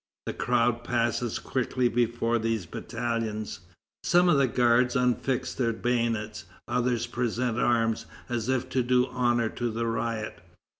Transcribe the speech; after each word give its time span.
The 0.25 0.33
crowd 0.33 0.83
passes 0.83 1.37
quickly 1.37 1.87
before 1.87 2.39
these 2.39 2.65
battalions. 2.65 3.59
Some 4.03 4.29
of 4.29 4.39
the 4.39 4.47
guards 4.47 4.95
unfix 4.95 5.55
their 5.55 5.73
bayonets; 5.73 6.45
others 6.67 7.05
present 7.05 7.59
arms, 7.59 8.07
as 8.27 8.49
if 8.49 8.67
to 8.69 8.81
do 8.81 9.05
honor 9.09 9.49
to 9.49 9.69
the 9.69 9.85
riot. 9.85 10.41